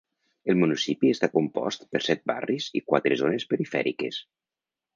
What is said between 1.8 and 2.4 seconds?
per set